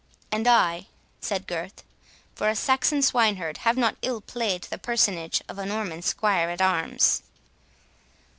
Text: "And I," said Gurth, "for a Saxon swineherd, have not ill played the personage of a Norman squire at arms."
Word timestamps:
"And 0.31 0.47
I," 0.47 0.87
said 1.19 1.45
Gurth, 1.45 1.83
"for 2.33 2.49
a 2.49 2.55
Saxon 2.55 3.03
swineherd, 3.03 3.57
have 3.59 3.77
not 3.77 3.97
ill 4.01 4.19
played 4.19 4.63
the 4.63 4.79
personage 4.79 5.43
of 5.47 5.59
a 5.59 5.65
Norman 5.67 6.01
squire 6.01 6.49
at 6.49 6.59
arms." 6.59 7.21